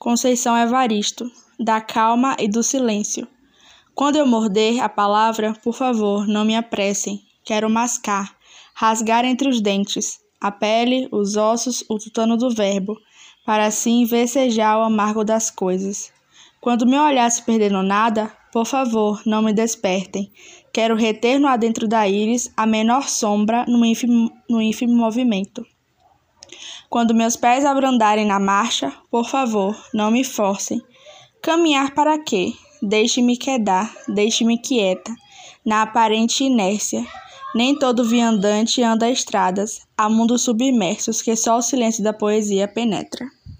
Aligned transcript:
Conceição 0.00 0.56
Evaristo, 0.56 1.30
da 1.58 1.78
calma 1.78 2.34
e 2.38 2.48
do 2.48 2.62
silêncio. 2.62 3.28
Quando 3.94 4.16
eu 4.16 4.26
morder 4.26 4.82
a 4.82 4.88
palavra, 4.88 5.52
por 5.62 5.74
favor, 5.74 6.26
não 6.26 6.42
me 6.42 6.56
apressem. 6.56 7.20
Quero 7.44 7.68
mascar, 7.68 8.34
rasgar 8.74 9.26
entre 9.26 9.46
os 9.46 9.60
dentes, 9.60 10.18
a 10.40 10.50
pele, 10.50 11.06
os 11.12 11.36
ossos, 11.36 11.84
o 11.86 11.98
tutano 11.98 12.38
do 12.38 12.48
verbo, 12.48 12.96
para 13.44 13.66
assim 13.66 14.06
vecejar 14.06 14.78
o 14.78 14.84
amargo 14.84 15.22
das 15.22 15.50
coisas. 15.50 16.10
Quando 16.62 16.86
meu 16.86 17.02
olhar 17.02 17.30
se 17.30 17.42
perder 17.42 17.70
no 17.70 17.82
nada, 17.82 18.32
por 18.50 18.64
favor, 18.64 19.20
não 19.26 19.42
me 19.42 19.52
despertem. 19.52 20.32
Quero 20.72 20.96
reter 20.96 21.38
no 21.38 21.46
adentro 21.46 21.86
da 21.86 22.08
íris 22.08 22.50
a 22.56 22.64
menor 22.64 23.06
sombra 23.06 23.66
no 23.68 23.84
ínfimo, 23.84 24.32
no 24.48 24.62
ínfimo 24.62 24.94
movimento. 24.94 25.62
Quando 26.90 27.14
meus 27.14 27.36
pés 27.36 27.64
abrandarem 27.64 28.26
na 28.26 28.40
marcha, 28.40 28.92
por 29.12 29.30
favor, 29.30 29.80
não 29.94 30.10
me 30.10 30.24
forcem. 30.24 30.82
Caminhar 31.40 31.94
para 31.94 32.18
quê? 32.18 32.52
Deixe-me 32.82 33.36
quedar, 33.36 33.94
deixe-me 34.08 34.58
quieta, 34.58 35.14
na 35.64 35.82
aparente 35.82 36.42
inércia. 36.42 37.06
Nem 37.54 37.78
todo 37.78 38.02
viandante 38.02 38.82
anda 38.82 39.08
estradas, 39.08 39.82
há 39.96 40.08
mundos 40.08 40.42
submersos 40.42 41.22
que 41.22 41.36
só 41.36 41.58
o 41.58 41.62
silêncio 41.62 42.02
da 42.02 42.12
poesia 42.12 42.66
penetra. 42.66 43.24